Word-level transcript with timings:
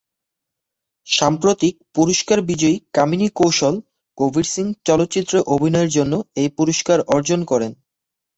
সাম্প্রতিক 1.07 1.73
পুরস্কার 1.95 2.39
বিজয়ী 2.49 2.77
কামিনী 2.93 3.27
কৌশল 3.35 3.75
"কবির 4.17 4.47
সিং" 4.53 4.65
চলচ্চিত্রে 4.87 5.37
অভিনয়ের 5.55 5.93
জন্য 5.97 6.13
এই 6.35 6.49
পুরস্কার 6.57 6.97
অর্জন 7.15 7.39
করেন। 7.51 7.71